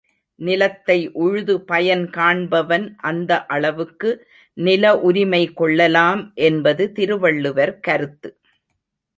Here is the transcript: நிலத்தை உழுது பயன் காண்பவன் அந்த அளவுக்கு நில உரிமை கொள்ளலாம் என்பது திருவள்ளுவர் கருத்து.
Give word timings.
நிலத்தை 0.39 0.97
உழுது 1.23 1.55
பயன் 1.61 2.05
காண்பவன் 2.09 2.85
அந்த 3.01 3.31
அளவுக்கு 3.47 4.11
நில 4.57 4.93
உரிமை 4.99 5.43
கொள்ளலாம் 5.53 6.23
என்பது 6.47 6.85
திருவள்ளுவர் 6.91 7.79
கருத்து. 7.79 8.31